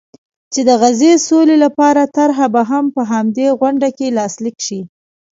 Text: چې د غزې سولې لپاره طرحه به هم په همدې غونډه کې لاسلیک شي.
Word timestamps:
چې 0.53 0.61
د 0.67 0.69
غزې 0.81 1.13
سولې 1.27 1.55
لپاره 1.65 2.11
طرحه 2.17 2.47
به 2.53 2.61
هم 2.71 2.85
په 2.95 3.01
همدې 3.11 3.47
غونډه 3.59 3.89
کې 3.97 4.07
لاسلیک 4.17 4.57
شي. 4.67 4.79